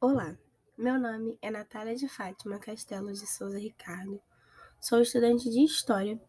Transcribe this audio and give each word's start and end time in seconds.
Olá, 0.00 0.38
meu 0.76 0.96
nome 0.96 1.36
é 1.42 1.50
Natália 1.50 1.96
de 1.96 2.08
Fátima 2.08 2.60
Castelo 2.60 3.12
de 3.12 3.26
Souza 3.26 3.58
Ricardo. 3.58 4.20
Sou 4.80 5.00
estudante 5.00 5.50
de 5.50 5.64
História, 5.64 6.20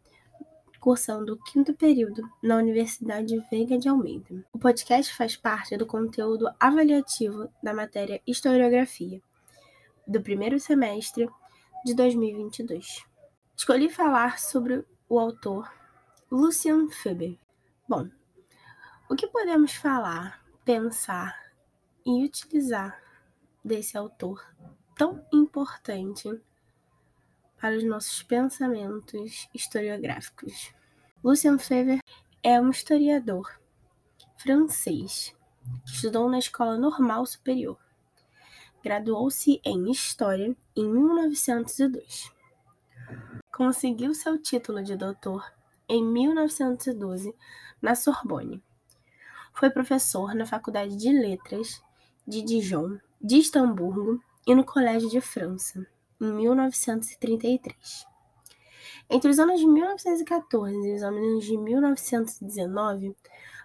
cursando 0.80 1.34
o 1.34 1.44
quinto 1.44 1.75
período 1.75 2.27
na 2.42 2.58
Universidade 2.58 3.40
Veiga 3.51 3.77
de 3.77 3.87
Almeida. 3.87 4.43
O 4.51 4.58
podcast 4.58 5.16
faz 5.16 5.37
parte 5.37 5.77
do 5.77 5.85
conteúdo 5.85 6.51
avaliativo 6.59 7.47
da 7.61 7.71
matéria 7.71 8.20
Historiografia, 8.25 9.21
do 10.07 10.20
primeiro 10.20 10.59
semestre 10.59 11.29
de 11.86 11.93
2022. 11.93 13.05
Escolhi 13.55 13.88
falar 13.88 14.39
sobre 14.39 14.83
o 15.07 15.20
autor 15.20 15.71
Lucian 16.31 16.89
Feber. 16.89 17.38
Bom, 17.88 18.09
o 19.07 19.15
que 19.15 19.27
podemos 19.27 19.75
falar, 19.75 20.43
pensar 20.65 21.54
e 22.04 22.25
utilizar 22.25 23.09
desse 23.64 23.98
autor 23.98 24.46
tão 24.96 25.26
importante 25.34 26.30
para 27.59 27.76
os 27.76 27.84
nossos 27.84 28.23
pensamentos 28.23 29.50
historiográficos? 29.54 30.73
Lucien 31.23 31.59
Fever 31.59 32.00
é 32.41 32.59
um 32.59 32.70
historiador 32.70 33.59
francês 34.38 35.36
que 35.86 35.91
estudou 35.91 36.30
na 36.30 36.40
Escola 36.40 36.77
Normal 36.77 37.26
Superior. 37.26 37.77
Graduou-se 38.81 39.59
em 39.66 39.91
História 39.91 40.55
em 40.76 40.89
1902. 40.89 42.31
Conseguiu 43.52 44.14
seu 44.14 44.41
título 44.41 44.81
de 44.81 44.95
doutor 44.95 45.52
em 45.88 46.02
1912 46.02 47.36
na 47.81 47.95
Sorbonne. 47.95 48.64
Foi 49.52 49.70
professor 49.70 50.34
na 50.34 50.45
Faculdade 50.45 50.95
de 50.95 51.12
Letras 51.12 51.84
de 52.26 52.41
Dijon, 52.41 52.98
de 53.22 53.38
Estamburgo 53.38 54.22
e 54.48 54.55
no 54.55 54.64
Colégio 54.64 55.09
de 55.09 55.20
França, 55.20 55.86
em 56.20 56.32
1933. 56.32 58.06
Entre 59.09 59.30
os 59.30 59.39
anos 59.39 59.59
de 59.59 59.67
1914 59.67 60.88
e 60.88 60.94
os 60.94 61.03
anos 61.03 61.44
de 61.44 61.58
1919, 61.58 63.16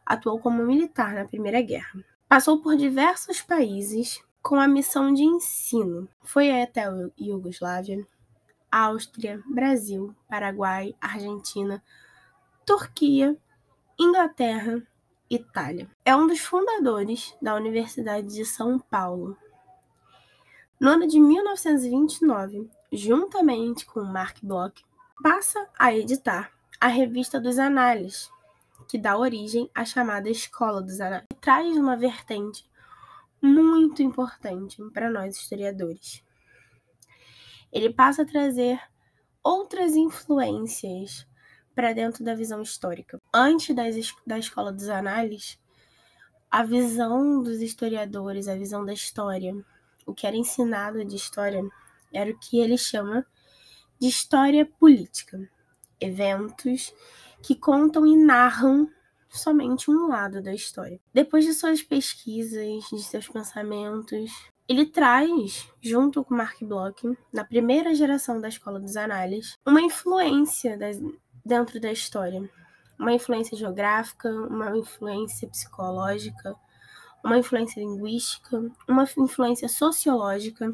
atuou 0.05 0.39
como 0.39 0.65
militar 0.65 1.15
na 1.15 1.25
Primeira 1.25 1.63
Guerra. 1.63 2.05
Passou 2.29 2.61
por 2.61 2.77
diversos 2.77 3.43
países 3.43 4.23
com 4.43 4.57
a 4.57 4.69
missão 4.69 5.13
de 5.13 5.23
ensino. 5.23 6.09
Foi 6.23 6.63
até 6.63 6.85
a 6.85 7.09
Iugoslávia, 7.19 8.07
Áustria, 8.71 9.43
Brasil, 9.47 10.15
Paraguai, 10.29 10.95
Argentina, 11.01 11.83
Turquia, 12.67 13.37
Inglaterra, 13.99 14.83
Itália. 15.31 15.89
É 16.05 16.15
um 16.15 16.27
dos 16.27 16.41
fundadores 16.41 17.35
da 17.41 17.55
Universidade 17.55 18.29
de 18.29 18.45
São 18.45 18.79
Paulo. 18.79 19.37
No 20.81 20.91
ano 20.91 21.07
de 21.07 21.21
1929, 21.21 22.69
juntamente 22.93 23.87
com 23.87 24.03
Mark 24.03 24.39
Bloch, 24.43 24.85
passa 25.23 25.69
a 25.79 25.95
editar 25.95 26.53
a 26.81 26.89
Revista 26.89 27.41
dos 27.41 27.59
Análises, 27.59 28.29
que 28.89 28.99
dá 28.99 29.17
origem 29.17 29.71
à 29.75 29.85
chamada 29.85 30.29
Escola 30.29 30.83
dos 30.83 31.01
Análises, 31.01 31.29
e 31.33 31.37
traz 31.37 31.77
uma 31.77 31.97
vertente 31.97 32.69
muito 33.41 34.03
importante 34.03 34.83
para 34.93 35.11
nós 35.11 35.37
historiadores. 35.37 36.23
Ele 37.73 37.93
passa 37.93 38.23
a 38.23 38.27
trazer 38.27 38.81
outras 39.43 39.95
influências 39.95 41.27
para 41.75 41.93
dentro 41.93 42.25
da 42.25 42.35
visão 42.35 42.63
histórica. 42.63 43.21
Antes 43.33 43.75
das, 43.75 44.15
da 44.27 44.39
escola 44.39 44.73
dos 44.73 44.89
análises, 44.89 45.59
a 46.51 46.63
visão 46.63 47.43
dos 47.43 47.61
historiadores, 47.61 48.49
a 48.49 48.55
visão 48.55 48.85
da 48.85 48.93
história, 48.93 49.55
o 50.07 50.15
que 50.15 50.27
era 50.27 50.37
ensinado 50.37 51.05
de 51.05 51.17
história, 51.17 51.63
era 52.13 52.31
o 52.31 52.39
que 52.39 52.61
ele 52.61 52.79
chama 52.79 53.27
de 54.01 54.09
história 54.09 54.67
política. 54.67 55.39
Eventos 56.01 56.93
que 57.43 57.55
contam 57.55 58.07
e 58.07 58.17
narram 58.17 58.89
somente 59.29 59.91
um 59.91 60.09
lado 60.09 60.43
da 60.43 60.55
história. 60.55 61.01
Depois 61.13 61.45
de 61.45 61.53
suas 61.53 61.83
pesquisas, 61.83 62.85
de 62.91 63.03
seus 63.03 63.29
pensamentos, 63.29 64.31
ele 64.69 64.87
traz, 64.87 65.69
junto 65.81 66.25
com 66.25 66.35
Mark 66.35 66.63
Bloch, 66.63 67.03
na 67.33 67.45
primeira 67.45 67.95
geração 67.95 68.41
da 68.41 68.49
Escola 68.49 68.81
dos 68.81 68.97
Análises, 68.97 69.59
uma 69.67 69.81
influência 69.81 70.79
das, 70.79 70.99
dentro 71.45 71.81
da 71.81 71.93
história. 71.93 72.49
Uma 72.99 73.13
influência 73.13 73.57
geográfica, 73.57 74.31
uma 74.31 74.77
influência 74.77 75.49
psicológica, 75.49 76.55
uma 77.25 77.39
influência 77.39 77.81
linguística, 77.81 78.71
uma 78.87 79.05
influência 79.19 79.69
sociológica 79.69 80.73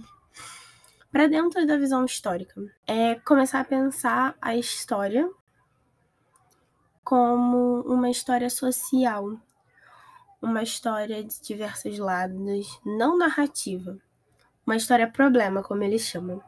para 1.13 1.29
dentro 1.29 1.65
da 1.67 1.77
visão 1.77 2.05
histórica. 2.05 2.61
É 2.87 3.15
começar 3.15 3.61
a 3.61 3.65
pensar 3.65 4.37
a 4.43 4.57
história 4.57 5.31
como 7.05 7.83
uma 7.83 8.11
história 8.11 8.51
social, 8.51 9.39
uma 10.43 10.63
história 10.63 11.23
de 11.23 11.41
diversos 11.41 11.99
lados, 11.99 12.81
não 12.85 13.17
narrativa, 13.17 13.99
uma 14.67 14.77
história 14.77 15.11
problema, 15.11 15.63
como 15.63 15.83
eles 15.83 16.03
chamam 16.03 16.43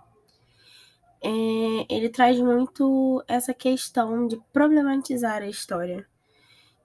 é, 1.23 1.87
ele 1.89 2.09
traz 2.09 2.39
muito 2.41 3.23
essa 3.29 3.55
questão 3.55 4.27
de 4.27 4.37
problematizar 4.53 5.41
a 5.41 5.47
história, 5.47 6.05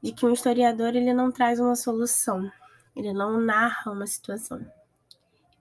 de 0.01 0.11
que 0.11 0.25
um 0.25 0.31
historiador 0.31 0.95
ele 0.95 1.11
não 1.11 1.31
traz 1.31 1.59
uma 1.59 1.75
solução, 1.75 2.49
ele 2.97 3.13
não 3.13 3.39
narra 3.39 3.91
uma 3.91 4.07
situação, 4.07 4.65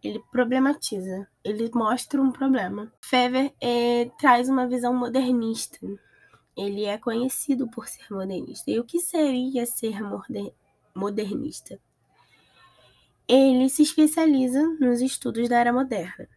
ele 0.02 0.22
problematiza, 0.30 1.28
ele 1.44 1.70
mostra 1.74 2.20
um 2.20 2.32
problema. 2.32 2.92
Fever 3.00 3.52
é, 3.60 4.10
traz 4.18 4.48
uma 4.48 4.66
visão 4.66 4.94
modernista, 4.94 5.78
ele 6.56 6.84
é 6.84 6.96
conhecido 6.96 7.68
por 7.68 7.86
ser 7.86 8.06
modernista. 8.10 8.70
E 8.70 8.78
o 8.78 8.84
que 8.84 9.00
seria 9.00 9.66
ser 9.66 9.98
modernista? 10.94 11.78
Ele 13.28 13.68
se 13.68 13.82
especializa 13.82 14.62
nos 14.80 15.00
estudos 15.00 15.48
da 15.48 15.58
era 15.58 15.72
moderna 15.72 16.28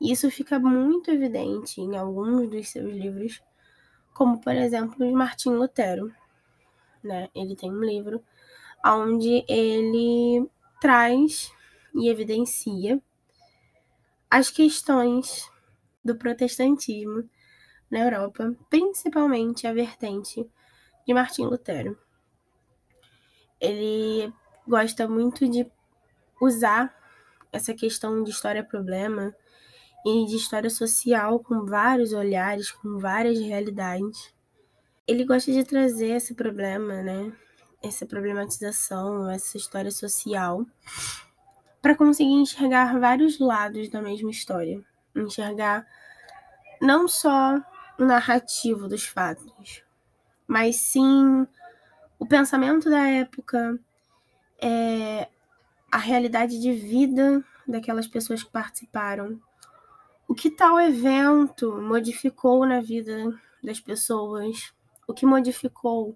isso 0.00 0.30
fica 0.30 0.58
muito 0.60 1.10
evidente 1.10 1.80
em 1.80 1.96
alguns 1.96 2.48
dos 2.48 2.68
seus 2.68 2.92
livros, 2.92 3.42
como 4.14 4.40
por 4.40 4.54
exemplo 4.54 5.04
de 5.04 5.12
Martim 5.12 5.50
Lutero. 5.50 6.12
Né? 7.02 7.28
Ele 7.34 7.56
tem 7.56 7.72
um 7.72 7.82
livro 7.82 8.22
onde 8.84 9.44
ele 9.48 10.48
traz 10.80 11.52
e 11.94 12.08
evidencia 12.08 13.00
as 14.30 14.50
questões 14.50 15.50
do 16.04 16.16
protestantismo 16.16 17.28
na 17.90 18.00
Europa, 18.00 18.56
principalmente 18.70 19.66
a 19.66 19.72
vertente 19.74 20.48
de 21.06 21.14
Martim 21.14 21.44
Lutero. 21.44 21.98
Ele 23.60 24.32
gosta 24.66 25.08
muito 25.08 25.48
de 25.48 25.70
usar 26.40 26.94
essa 27.52 27.74
questão 27.74 28.22
de 28.24 28.30
história-problema 28.30 29.34
e 30.06 30.26
de 30.26 30.36
história 30.36 30.70
social 30.70 31.40
com 31.40 31.66
vários 31.66 32.12
olhares, 32.12 32.70
com 32.72 32.98
várias 32.98 33.38
realidades. 33.40 34.34
Ele 35.06 35.24
gosta 35.24 35.52
de 35.52 35.64
trazer 35.64 36.16
esse 36.16 36.34
problema, 36.34 37.02
né? 37.02 37.32
Essa 37.82 38.04
problematização, 38.06 39.30
essa 39.30 39.56
história 39.56 39.90
social, 39.90 40.66
para 41.80 41.94
conseguir 41.94 42.32
enxergar 42.32 42.98
vários 42.98 43.38
lados 43.38 43.88
da 43.88 44.02
mesma 44.02 44.30
história. 44.30 44.82
Enxergar 45.14 45.86
não 46.80 47.08
só 47.08 47.56
o 47.98 48.04
narrativo 48.04 48.88
dos 48.88 49.04
fatos, 49.04 49.82
mas 50.46 50.76
sim 50.76 51.46
o 52.18 52.26
pensamento 52.26 52.90
da 52.90 53.08
época, 53.08 53.78
é, 54.60 55.28
a 55.90 55.98
realidade 55.98 56.60
de 56.60 56.72
vida 56.72 57.44
daquelas 57.66 58.06
pessoas 58.06 58.42
que 58.42 58.50
participaram, 58.50 59.40
o 60.26 60.34
que 60.34 60.50
tal 60.50 60.80
evento 60.80 61.80
modificou 61.80 62.66
na 62.66 62.80
vida 62.80 63.34
das 63.62 63.80
pessoas? 63.80 64.74
O 65.06 65.14
que 65.14 65.24
modificou 65.24 66.14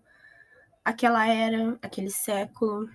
aquela 0.84 1.26
era, 1.26 1.78
aquele 1.82 2.10
século? 2.10 2.88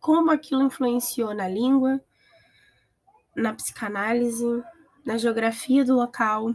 Como 0.00 0.30
aquilo 0.30 0.62
influenciou 0.62 1.34
na 1.34 1.48
língua, 1.48 2.00
na 3.34 3.54
psicanálise, 3.54 4.62
na 5.04 5.16
geografia 5.16 5.84
do 5.84 5.94
local? 5.94 6.54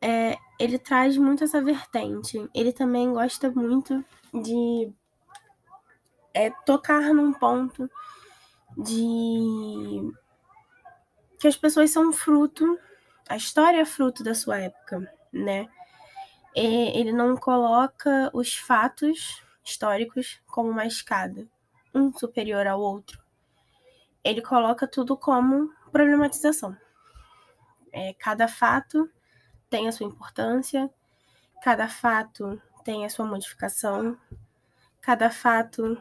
É, 0.00 0.36
ele 0.58 0.78
traz 0.78 1.16
muito 1.16 1.44
essa 1.44 1.62
vertente. 1.62 2.48
Ele 2.54 2.72
também 2.72 3.12
gosta 3.12 3.50
muito 3.50 4.04
de 4.32 4.92
é, 6.34 6.50
tocar 6.66 7.14
num 7.14 7.32
ponto 7.32 7.90
de 8.76 10.12
que 11.38 11.48
as 11.48 11.56
pessoas 11.56 11.90
são 11.90 12.12
fruto, 12.12 12.78
a 13.28 13.36
história 13.36 13.80
é 13.80 13.84
fruto 13.84 14.22
da 14.24 14.34
sua 14.34 14.58
época, 14.58 15.12
né? 15.32 15.68
E 16.54 16.98
ele 16.98 17.12
não 17.12 17.36
coloca 17.36 18.30
os 18.32 18.54
fatos 18.54 19.42
históricos 19.64 20.40
como 20.46 20.70
uma 20.70 20.86
escada, 20.86 21.48
um 21.94 22.12
superior 22.12 22.66
ao 22.66 22.80
outro. 22.80 23.22
ele 24.22 24.40
coloca 24.40 24.86
tudo 24.88 25.16
como 25.16 25.70
problematização. 25.92 26.76
É, 27.92 28.14
cada 28.14 28.48
fato 28.48 29.10
tem 29.68 29.86
a 29.86 29.92
sua 29.92 30.06
importância, 30.06 30.90
cada 31.62 31.88
fato 31.88 32.60
tem 32.84 33.04
a 33.04 33.10
sua 33.10 33.26
modificação, 33.26 34.18
cada 35.00 35.30
fato 35.30 35.96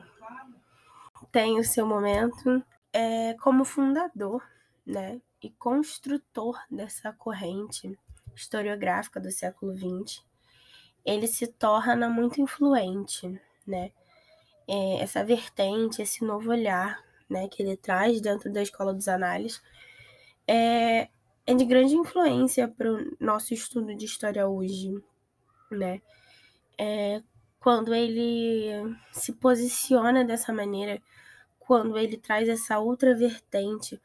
tem 1.32 1.60
o 1.60 1.64
seu 1.64 1.86
momento. 1.86 2.64
É, 2.94 3.34
como 3.36 3.66
fundador 3.66 4.44
né, 4.86 5.20
e 5.42 5.50
construtor 5.50 6.60
dessa 6.70 7.12
corrente 7.12 7.98
historiográfica 8.36 9.20
do 9.20 9.32
século 9.32 9.76
XX, 9.76 10.24
ele 11.06 11.28
se 11.28 11.48
torna 11.48 12.10
muito 12.10 12.42
influente, 12.42 13.40
né? 13.66 13.92
É, 14.68 15.02
essa 15.02 15.24
vertente, 15.24 16.02
esse 16.02 16.24
novo 16.24 16.50
olhar 16.50 17.04
né, 17.30 17.48
que 17.50 17.62
ele 17.62 17.76
traz 17.76 18.22
dentro 18.22 18.52
da 18.52 18.62
escola 18.62 18.94
dos 18.94 19.08
análises 19.10 19.62
é, 20.48 21.10
é 21.46 21.54
de 21.54 21.66
grande 21.66 21.96
influência 21.96 22.68
para 22.68 22.92
o 22.92 23.18
nosso 23.20 23.54
estudo 23.54 23.94
de 23.96 24.06
história 24.06 24.48
hoje, 24.48 24.94
né? 25.72 26.02
É, 26.78 27.22
quando 27.60 27.94
ele 27.94 28.96
se 29.12 29.34
posiciona 29.34 30.24
dessa 30.26 30.54
maneira, 30.54 31.02
quando 31.60 31.98
ele 31.98 32.18
traz 32.18 32.50
essa 32.50 32.80
outra 32.80 33.16
vertente, 33.16 34.02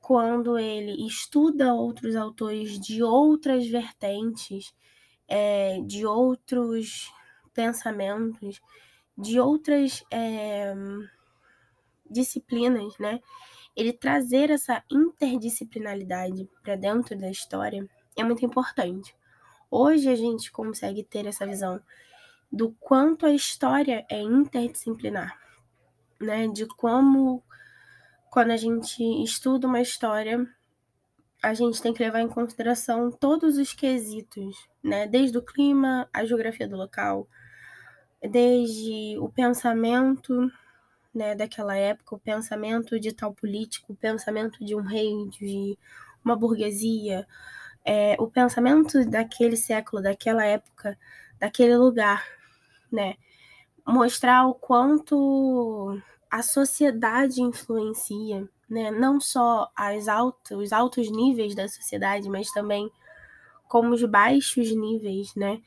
quando 0.00 0.58
ele 0.58 1.06
estuda 1.06 1.74
outros 1.74 2.16
autores 2.16 2.78
de 2.78 3.02
outras 3.02 3.66
vertentes, 3.66 4.74
é, 5.28 5.80
de 5.82 6.06
outros 6.06 7.12
pensamentos, 7.52 8.60
de 9.16 9.38
outras 9.38 10.04
é, 10.10 10.74
disciplinas, 12.10 12.96
né? 12.98 13.20
Ele 13.76 13.92
trazer 13.92 14.50
essa 14.50 14.82
interdisciplinaridade 14.90 16.48
para 16.62 16.74
dentro 16.74 17.16
da 17.16 17.30
história 17.30 17.88
é 18.16 18.24
muito 18.24 18.44
importante. 18.44 19.14
Hoje 19.70 20.08
a 20.08 20.16
gente 20.16 20.50
consegue 20.50 21.04
ter 21.04 21.26
essa 21.26 21.46
visão 21.46 21.80
do 22.50 22.72
quanto 22.80 23.26
a 23.26 23.32
história 23.32 24.06
é 24.10 24.20
interdisciplinar, 24.20 25.38
né? 26.20 26.48
De 26.48 26.66
como 26.66 27.42
quando 28.30 28.50
a 28.50 28.56
gente 28.56 29.02
estuda 29.22 29.66
uma 29.66 29.80
história, 29.80 30.46
a 31.42 31.54
gente 31.54 31.80
tem 31.80 31.92
que 31.92 32.02
levar 32.02 32.20
em 32.20 32.28
consideração 32.28 33.10
todos 33.10 33.58
os 33.58 33.72
quesitos, 33.72 34.67
né? 34.82 35.06
Desde 35.06 35.38
o 35.38 35.42
clima, 35.42 36.08
a 36.12 36.24
geografia 36.24 36.68
do 36.68 36.76
local, 36.76 37.28
desde 38.30 39.18
o 39.18 39.28
pensamento 39.28 40.50
né, 41.14 41.34
daquela 41.34 41.76
época, 41.76 42.16
o 42.16 42.18
pensamento 42.20 42.98
de 43.00 43.12
tal 43.12 43.34
político, 43.34 43.92
o 43.92 43.96
pensamento 43.96 44.64
de 44.64 44.74
um 44.74 44.82
rei, 44.82 45.12
de 45.30 45.78
uma 46.24 46.36
burguesia, 46.36 47.26
é, 47.84 48.16
o 48.20 48.28
pensamento 48.28 49.04
daquele 49.08 49.56
século, 49.56 50.02
daquela 50.02 50.44
época, 50.44 50.98
daquele 51.40 51.76
lugar, 51.76 52.24
né? 52.92 53.16
Mostrar 53.86 54.46
o 54.46 54.54
quanto 54.54 56.00
a 56.30 56.42
sociedade 56.42 57.42
influencia, 57.42 58.48
né? 58.68 58.90
Não 58.90 59.20
só 59.20 59.70
as 59.76 60.06
os 60.52 60.72
altos 60.72 61.10
níveis 61.10 61.54
da 61.54 61.68
sociedade, 61.68 62.28
mas 62.28 62.50
também 62.52 62.90
como 63.68 63.94
os 63.94 64.04
baixos 64.04 64.74
níveis, 64.74 65.34
né? 65.34 65.60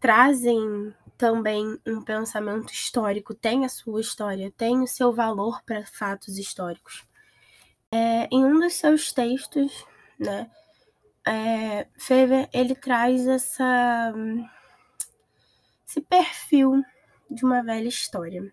Trazem 0.00 0.92
também 1.16 1.78
um 1.86 2.02
pensamento 2.02 2.72
histórico, 2.72 3.34
tem 3.34 3.64
a 3.64 3.68
sua 3.68 4.00
história, 4.00 4.52
tem 4.56 4.82
o 4.82 4.86
seu 4.86 5.12
valor 5.12 5.62
para 5.64 5.86
fatos 5.86 6.38
históricos. 6.38 7.04
É, 7.90 8.28
em 8.30 8.44
um 8.44 8.58
dos 8.58 8.74
seus 8.74 9.12
textos, 9.12 9.86
né, 10.18 10.50
é, 11.26 11.86
Fever 11.98 12.48
ele 12.52 12.74
traz 12.74 13.26
essa 13.26 14.12
esse 15.86 16.00
perfil 16.00 16.82
de 17.30 17.44
uma 17.44 17.62
velha 17.62 17.88
história. 17.88 18.52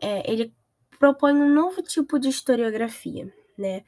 É, 0.00 0.30
ele 0.30 0.54
propõe 0.98 1.34
um 1.34 1.52
novo 1.52 1.82
tipo 1.82 2.18
de 2.18 2.28
historiografia, 2.28 3.32
né? 3.56 3.84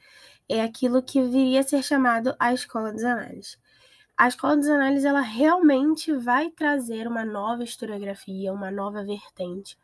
É 0.47 0.61
aquilo 0.61 1.01
que 1.01 1.21
viria 1.21 1.61
a 1.61 1.63
ser 1.63 1.83
chamado 1.83 2.35
a 2.39 2.53
escola 2.53 2.91
das 2.91 3.03
análises 3.03 3.57
a 4.21 4.27
escola 4.27 4.55
dos 4.55 4.67
análises 4.67 5.03
ela 5.03 5.21
realmente 5.21 6.13
vai 6.13 6.51
trazer 6.51 7.07
uma 7.07 7.25
nova 7.25 7.63
historiografia, 7.63 8.53
uma 8.53 8.69
nova 8.69 9.03
vertente, 9.03 9.75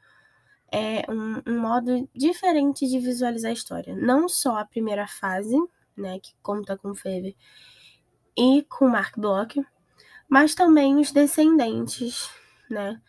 é 0.71 1.11
um, 1.11 1.41
um, 1.47 1.59
modo 1.59 2.07
diferente 2.13 2.87
de 2.87 2.99
visualizar 2.99 3.49
a 3.49 3.53
história. 3.55 3.95
Não 3.95 4.29
só 4.29 4.57
a 4.57 4.65
primeira 4.65 5.07
fase, 5.07 5.57
né, 5.97 6.19
que 6.19 6.35
conta 6.43 6.77
com 6.77 6.93
Fever 6.93 7.35
e 8.37 8.63
com 8.69 8.87
Mark 8.87 9.17
Bloch, 9.17 9.59
mas 10.29 10.53
também 10.53 10.97
os 10.99 11.11
descendentes, 11.11 12.29
né, 12.69 13.01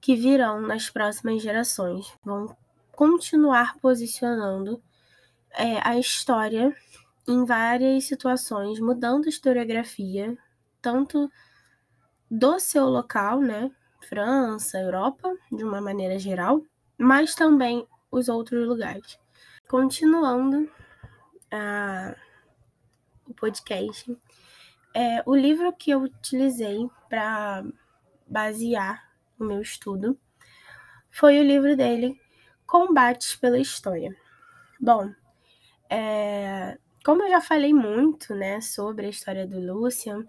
que 0.00 0.16
virão 0.16 0.62
nas 0.62 0.88
próximas 0.88 1.42
gerações, 1.42 2.10
vão 2.24 2.56
continuar 2.92 3.76
posicionando 3.76 4.82
é, 5.50 5.86
a 5.86 5.98
história 5.98 6.74
em 7.28 7.44
várias 7.44 8.04
situações, 8.04 8.80
mudando 8.80 9.26
a 9.26 9.28
historiografia, 9.28 10.34
tanto 10.86 11.28
do 12.30 12.60
seu 12.60 12.84
local, 12.84 13.40
né? 13.40 13.72
França, 14.08 14.78
Europa, 14.78 15.36
de 15.50 15.64
uma 15.64 15.80
maneira 15.80 16.16
geral, 16.16 16.62
mas 16.96 17.34
também 17.34 17.84
os 18.08 18.28
outros 18.28 18.68
lugares. 18.68 19.18
Continuando 19.68 20.70
a, 21.50 22.14
o 23.26 23.34
podcast, 23.34 24.16
é, 24.94 25.24
o 25.26 25.34
livro 25.34 25.72
que 25.72 25.90
eu 25.90 26.02
utilizei 26.02 26.88
para 27.08 27.64
basear 28.24 29.10
o 29.40 29.44
meu 29.44 29.60
estudo 29.60 30.16
foi 31.10 31.40
o 31.40 31.42
livro 31.42 31.76
dele, 31.76 32.16
Combates 32.64 33.34
pela 33.34 33.58
História. 33.58 34.16
Bom, 34.80 35.12
é, 35.90 36.78
como 37.04 37.24
eu 37.24 37.28
já 37.28 37.40
falei 37.40 37.74
muito 37.74 38.36
né, 38.36 38.60
sobre 38.60 39.06
a 39.06 39.10
história 39.10 39.48
do 39.48 39.58
Lucian, 39.58 40.24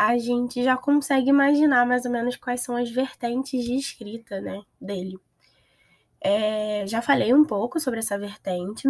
a 0.00 0.16
gente 0.16 0.64
já 0.64 0.78
consegue 0.78 1.28
imaginar 1.28 1.84
mais 1.84 2.06
ou 2.06 2.10
menos 2.10 2.34
quais 2.34 2.62
são 2.62 2.74
as 2.74 2.90
vertentes 2.90 3.62
de 3.62 3.76
escrita 3.76 4.40
né, 4.40 4.62
dele. 4.80 5.20
É, 6.18 6.86
já 6.86 7.02
falei 7.02 7.34
um 7.34 7.44
pouco 7.44 7.78
sobre 7.78 7.98
essa 7.98 8.18
vertente 8.18 8.88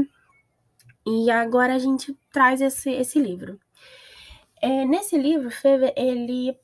e 1.05 1.29
agora 1.29 1.75
a 1.75 1.79
gente 1.81 2.17
traz 2.33 2.61
esse, 2.61 2.91
esse 2.91 3.19
livro. 3.19 3.59
É, 4.63 4.85
nesse 4.85 5.19
livro, 5.19 5.51
Fever, 5.51 5.93
ele 5.97 6.57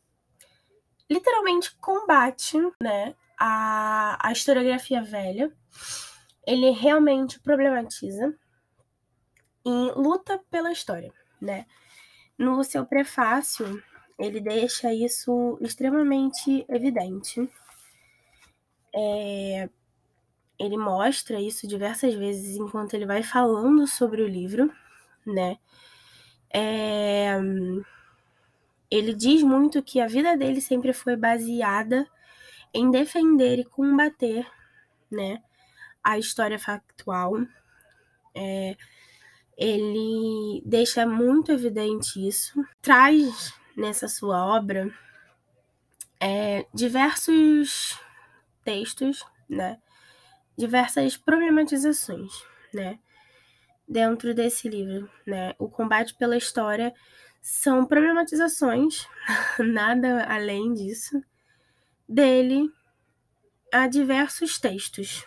literalmente 1.10 1.74
combate 1.78 2.56
né, 2.80 3.16
a, 3.36 4.28
a 4.28 4.30
historiografia 4.30 5.02
velha, 5.02 5.52
ele 6.46 6.70
realmente 6.70 7.40
problematiza 7.40 8.32
e 9.64 9.92
luta 9.96 10.40
pela 10.48 10.70
história, 10.70 11.12
né? 11.40 11.66
No 12.38 12.62
seu 12.62 12.86
prefácio, 12.86 13.82
ele 14.18 14.40
deixa 14.40 14.92
isso 14.92 15.58
extremamente 15.60 16.64
evidente. 16.68 17.48
É, 18.94 19.68
ele 20.58 20.76
mostra 20.76 21.40
isso 21.40 21.66
diversas 21.66 22.14
vezes 22.14 22.56
enquanto 22.56 22.94
ele 22.94 23.06
vai 23.06 23.22
falando 23.22 23.86
sobre 23.86 24.22
o 24.22 24.28
livro, 24.28 24.72
né? 25.26 25.58
É, 26.52 27.36
ele 28.90 29.12
diz 29.14 29.42
muito 29.42 29.82
que 29.82 30.00
a 30.00 30.06
vida 30.06 30.36
dele 30.36 30.60
sempre 30.60 30.92
foi 30.92 31.16
baseada 31.16 32.06
em 32.72 32.90
defender 32.90 33.58
e 33.58 33.64
combater, 33.64 34.46
né, 35.10 35.42
a 36.02 36.18
história 36.18 36.58
factual. 36.58 37.34
É, 38.34 38.76
ele 39.56 40.62
deixa 40.64 41.06
muito 41.06 41.50
evidente 41.50 42.26
isso, 42.26 42.62
traz 42.80 43.54
nessa 43.76 44.08
sua 44.08 44.44
obra 44.44 44.92
é, 46.20 46.66
diversos 46.72 47.98
textos, 48.64 49.24
né? 49.48 49.78
Diversas 50.56 51.16
problematizações, 51.16 52.32
né? 52.72 52.98
Dentro 53.88 54.34
desse 54.34 54.68
livro, 54.68 55.10
né? 55.26 55.54
O 55.58 55.68
combate 55.68 56.14
pela 56.14 56.36
história 56.36 56.94
são 57.40 57.86
problematizações, 57.86 59.06
nada 59.58 60.24
além 60.24 60.72
disso, 60.72 61.22
dele 62.08 62.72
a 63.72 63.86
diversos 63.86 64.58
textos, 64.58 65.24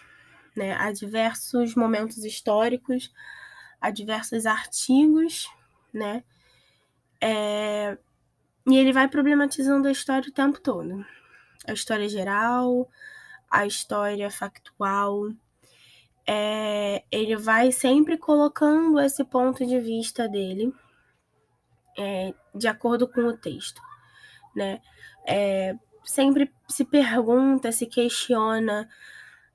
né? 0.56 0.74
A 0.74 0.91
diversos 0.91 1.75
momentos 1.75 2.18
históricos, 2.25 3.13
a 3.79 3.91
diversos 3.91 4.46
artigos, 4.46 5.48
né? 5.94 6.24
É, 7.22 7.98
e 8.68 8.78
ele 8.78 8.94
vai 8.94 9.08
problematizando 9.08 9.88
a 9.88 9.92
história 9.92 10.30
o 10.30 10.34
tempo 10.34 10.60
todo. 10.62 11.06
A 11.68 11.74
história 11.74 12.08
geral, 12.10 12.89
a 13.50 13.66
história 13.66 14.30
factual. 14.32 15.32
é, 16.28 17.04
ele 17.12 17.36
vai 17.36 17.72
sempre 17.72 18.18
colocando 18.18 19.00
esse 19.00 19.24
ponto 19.25 19.66
de 19.66 19.80
vista 19.80 20.28
dele 20.30 20.74
é, 21.98 22.34
de 22.56 22.68
acordo 22.68 23.08
com 23.08 23.22
o 23.22 23.38
texto, 23.38 23.82
né? 24.56 24.82
É, 25.28 25.75
sempre 26.04 26.51
se 26.68 26.86
pergunta, 26.86 27.72
se 27.72 27.86
questiona 27.88 28.89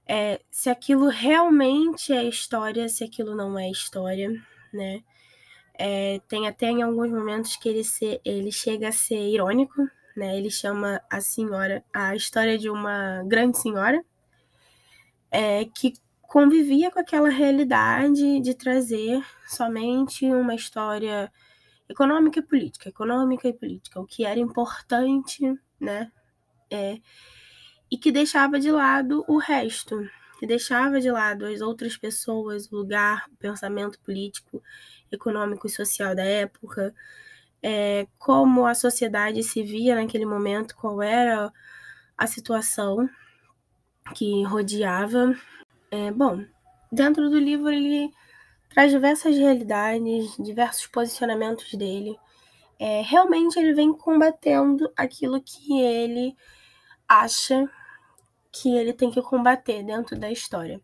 é, 0.06 0.40
se 0.50 0.68
aquilo 0.70 1.08
realmente 1.08 2.12
é 2.12 2.24
história, 2.24 2.88
se 2.88 3.04
aquilo 3.04 3.34
não 3.34 3.58
é 3.58 3.70
história, 3.70 4.30
né? 4.72 5.02
É, 5.76 6.20
tem 6.28 6.46
até 6.46 6.68
em 6.70 6.82
alguns 6.82 7.10
momentos 7.10 7.56
que 7.56 7.68
ele, 7.68 7.84
se, 7.84 8.20
ele 8.24 8.52
chega 8.52 8.88
a 8.88 8.92
ser 8.92 9.18
irônico, 9.18 9.88
né? 10.16 10.36
Ele 10.38 10.50
chama 10.50 11.00
a 11.10 11.20
senhora, 11.20 11.84
a 11.92 12.14
história 12.14 12.56
de 12.56 12.70
uma 12.70 13.22
grande 13.26 13.58
senhora, 13.58 14.02
é, 15.30 15.64
que 15.64 15.94
convivia 16.22 16.90
com 16.90 17.00
aquela 17.00 17.28
realidade 17.28 18.40
de 18.40 18.54
trazer 18.54 19.24
somente 19.46 20.26
uma 20.26 20.54
história 20.54 21.30
econômica 21.88 22.38
e 22.38 22.42
política, 22.42 22.88
econômica 22.88 23.48
e 23.48 23.52
política, 23.52 24.00
o 24.00 24.06
que 24.06 24.24
era 24.24 24.38
importante, 24.38 25.42
né? 25.78 26.10
É, 26.70 26.98
e 27.90 27.98
que 27.98 28.10
deixava 28.10 28.58
de 28.58 28.70
lado 28.70 29.24
o 29.28 29.38
resto, 29.38 29.96
que 30.38 30.46
deixava 30.46 31.00
de 31.00 31.10
lado 31.10 31.46
as 31.46 31.60
outras 31.60 31.96
pessoas, 31.96 32.70
o 32.70 32.76
lugar, 32.76 33.26
o 33.32 33.36
pensamento 33.36 33.98
político, 34.00 34.62
econômico 35.10 35.66
e 35.66 35.70
social 35.70 36.14
da 36.14 36.24
época, 36.24 36.94
é, 37.62 38.06
como 38.18 38.66
a 38.66 38.74
sociedade 38.74 39.42
se 39.42 39.62
via 39.62 39.94
naquele 39.94 40.26
momento, 40.26 40.76
qual 40.76 41.00
era 41.00 41.52
a 42.16 42.26
situação 42.26 43.08
que 44.14 44.42
rodeava. 44.44 45.34
É, 45.90 46.10
bom, 46.10 46.44
dentro 46.92 47.30
do 47.30 47.38
livro 47.38 47.70
ele 47.70 48.12
traz 48.68 48.90
diversas 48.90 49.36
realidades, 49.36 50.36
diversos 50.38 50.86
posicionamentos 50.88 51.72
dele. 51.74 52.18
É, 52.78 53.02
realmente 53.02 53.58
ele 53.58 53.72
vem 53.72 53.92
combatendo 53.92 54.92
aquilo 54.96 55.40
que 55.40 55.80
ele 55.80 56.36
acha 57.08 57.70
que 58.54 58.72
ele 58.76 58.92
tem 58.92 59.10
que 59.10 59.20
combater 59.20 59.82
dentro 59.82 60.16
da 60.16 60.30
história. 60.30 60.80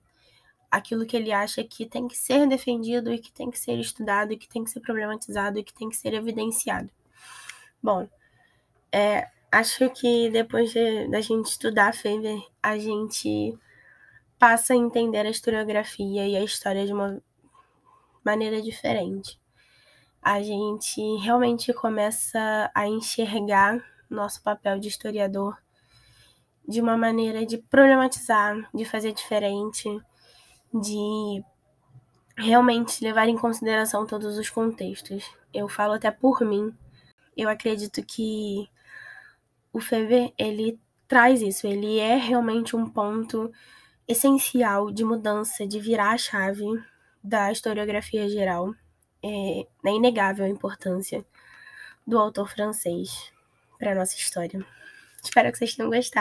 Aquilo 0.69 1.07
que 1.07 1.17
ele 1.17 1.31
acha 1.31 1.63
que 1.63 1.87
tem 1.87 2.09
que 2.09 2.17
ser 2.17 2.49
defendido 2.49 3.13
e 3.13 3.19
que 3.19 3.33
tem 3.33 3.49
que 3.49 3.59
ser 3.59 3.79
estudado 3.79 4.33
e 4.33 4.37
que 4.37 4.49
tem 4.49 4.65
que 4.65 4.71
ser 4.71 4.81
problematizado 4.81 5.59
e 5.59 5.65
que 5.65 5.73
tem 5.73 5.89
que 5.89 5.97
ser 5.97 6.13
evidenciado. 6.13 6.91
Bom, 7.81 8.09
é, 8.93 9.29
acho 9.53 9.89
que 9.91 10.31
depois 10.31 10.73
de, 10.73 11.09
da 11.09 11.21
gente 11.21 11.47
estudar 11.47 11.95
Fever, 11.95 12.41
a 12.61 12.77
gente 12.77 13.57
passa 14.37 14.73
a 14.75 14.77
entender 14.77 15.25
a 15.25 15.31
historiografia 15.31 16.27
e 16.27 16.37
a 16.37 16.43
história 16.43 16.85
de 16.85 16.93
uma 16.93 17.23
maneira 18.25 18.61
diferente. 18.61 19.39
A 20.21 20.43
gente 20.43 21.01
realmente 21.19 21.73
começa 21.73 22.71
a 22.75 22.87
enxergar 22.89 23.81
nosso 24.09 24.43
papel 24.43 24.79
de 24.81 24.89
historiador 24.89 25.57
de 26.71 26.81
uma 26.81 26.97
maneira 26.97 27.45
de 27.45 27.59
problematizar, 27.59 28.57
de 28.73 28.85
fazer 28.85 29.13
diferente, 29.13 29.89
de 30.73 31.45
realmente 32.37 33.03
levar 33.03 33.29
em 33.29 33.37
consideração 33.37 34.07
todos 34.07 34.39
os 34.39 34.49
contextos. 34.49 35.29
Eu 35.53 35.69
falo 35.69 35.95
até 35.95 36.13
por 36.13 36.43
mim. 36.43 36.73
Eu 37.37 37.49
acredito 37.49 38.01
que 38.05 38.71
o 39.73 39.81
Feber, 39.81 40.33
ele 40.39 40.79
traz 41.09 41.43
isso, 41.43 41.67
ele 41.67 41.99
é 41.99 42.15
realmente 42.15 42.77
um 42.77 42.89
ponto 42.89 43.51
essencial 44.07 44.93
de 44.93 45.03
mudança, 45.05 45.67
de 45.67 45.81
virar 45.81 46.13
a 46.13 46.19
chave 46.19 46.65
da 47.23 47.51
historiografia 47.51 48.29
geral. 48.29 48.73
É, 49.21 49.67
é 49.87 49.91
inegável 49.91 50.45
a 50.45 50.49
importância 50.49 51.27
do 52.07 52.17
autor 52.17 52.49
francês 52.49 53.33
para 53.77 53.95
nossa 53.95 54.15
história. 54.15 54.65
Espero 55.23 55.53
que 55.53 55.59
vocês 55.59 55.75
tenham 55.75 55.91
gostado. 55.91 56.19